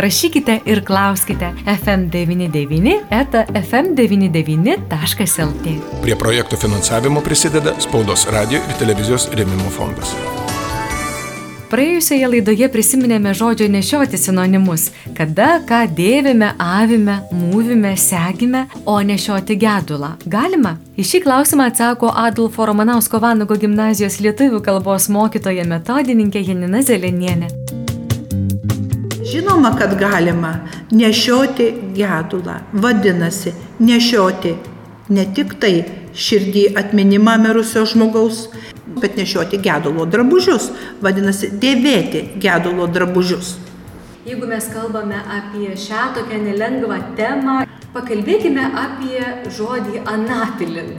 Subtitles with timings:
[0.00, 5.74] Rašykite ir klauskite FM99 eta fm99.lt.
[6.00, 10.14] Prie projektų finansavimo prisideda Spaudos radio ir televizijos rėmimo fondas.
[11.70, 20.10] Praėjusioje laidoje prisiminėme žodžio nešioti sinonimus- kada, ką dėvime, avime, mūvime, segime, o nešioti gedulą.
[20.26, 20.76] Galima?
[20.96, 27.79] Į šį klausimą atsako Adolfo Romanausko Vanago gimnazijos lietuvių kalbos mokytoja metodininkė Janina Zelenienė.
[29.30, 30.58] Žinoma, kad galima
[30.90, 32.60] nešioti gedulą.
[32.72, 34.54] Vadinasi, nešioti
[35.08, 35.74] ne tik tai
[36.14, 38.48] širdį atminimą mirusio žmogaus,
[39.02, 40.70] bet nešioti gedulo drabužius.
[41.02, 43.54] Vadinasi, dėvėti gedulo drabužius.
[44.26, 47.62] Jeigu mes kalbame apie šią tokią nelengvą temą,
[47.94, 49.22] pakalbėkime apie
[49.56, 50.92] žodį anapilin.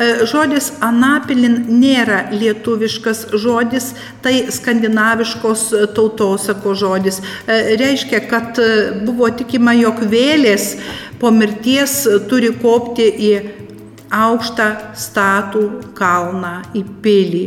[0.00, 3.90] E, žodis anapilin nėra lietuviškas žodis,
[4.24, 5.64] tai skandinaviškos
[5.96, 7.20] tautosako žodis.
[7.20, 8.60] E, reiškia, kad
[9.04, 10.74] buvo tikima, jog vėlės
[11.20, 13.34] po mirties turi kopti į
[14.10, 15.66] aukštą statų
[15.98, 17.44] kalną, į pilį.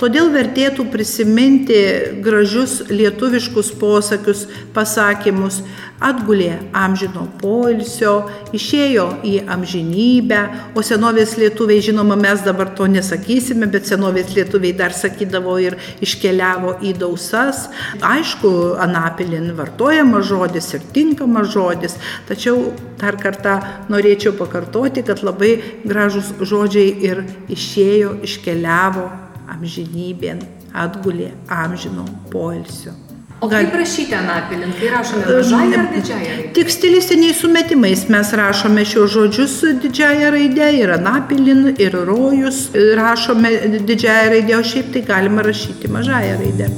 [0.00, 1.78] Todėl vertėtų prisiminti
[2.24, 5.60] gražius lietuviškus posakius, pasakymus,
[6.00, 8.14] atgulė amžino poilsio,
[8.56, 10.40] išėjo į amžinybę,
[10.72, 16.78] o senovės lietuviai, žinoma, mes dabar to nesakysime, bet senovės lietuviai dar sakydavo ir iškeliavo
[16.88, 17.66] į dausas.
[18.00, 22.70] Aišku, anapilin vartojamas žodis ir tinkamas žodis, tačiau
[23.00, 23.58] dar kartą
[23.92, 30.42] norėčiau pakartoti, kad labai gražus žodžiai ir išėjo, iškeliavo amžinybėn,
[30.74, 32.96] atgulė amžino poilsio.
[33.40, 36.48] O kaip rašyti anapilin, kai rašome mažąją ar didžiąją raidę?
[36.58, 42.66] Tik stilistiniais sumetimais mes rašome šios žodžius didžiąją raidę ir anapilin, ir rojus
[42.96, 46.68] rašome didžiąją raidę, o šiaip tai galima rašyti mažąją raidę.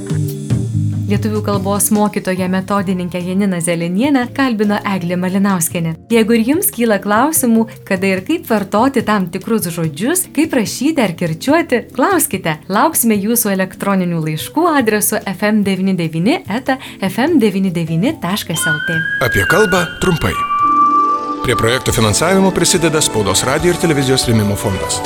[1.03, 5.91] Lietuvių kalbos mokytoja metodininkė Janina Zelenienė kalbino Eglė Malinauskenė.
[6.13, 11.11] Jeigu ir jums kyla klausimų, kada ir kaip vartoti tam tikrus žodžius, kaip rašyti ar
[11.19, 12.55] kirčiuoti, klauskite.
[12.71, 18.99] Lauksime jūsų elektroninių laiškų adresu fm99 eta fm99.lt.
[19.27, 20.35] Apie kalbą trumpai.
[21.43, 25.03] Prie projektų finansavimo prisideda Spaudos radio ir televizijos rėmimo fondas.